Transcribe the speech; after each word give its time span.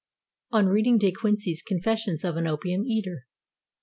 _On 0.51 0.65
reading 0.67 0.97
De 0.97 1.11
Quincey's 1.11 1.61
"Confessions 1.61 2.23
of 2.23 2.35
an 2.35 2.47
Opium 2.47 2.87
Eater." 2.87 3.27